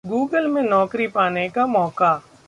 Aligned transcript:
Google 0.05 0.47
में 0.47 0.61
नौकरी 0.63 1.07
पाने 1.07 1.47
का 1.49 1.65
मौका 1.67 2.11